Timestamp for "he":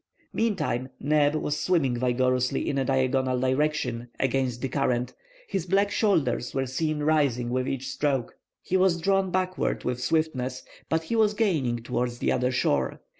8.63-8.75, 11.03-11.15